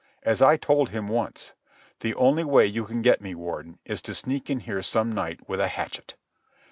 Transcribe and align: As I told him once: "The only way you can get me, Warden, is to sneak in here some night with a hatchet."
As 0.23 0.41
I 0.41 0.57
told 0.57 0.89
him 0.89 1.09
once: 1.09 1.53
"The 1.99 2.15
only 2.15 2.43
way 2.43 2.65
you 2.65 2.85
can 2.85 3.03
get 3.03 3.21
me, 3.21 3.35
Warden, 3.35 3.77
is 3.85 4.01
to 4.01 4.15
sneak 4.15 4.49
in 4.49 4.61
here 4.61 4.81
some 4.81 5.11
night 5.13 5.47
with 5.47 5.59
a 5.59 5.67
hatchet." 5.67 6.15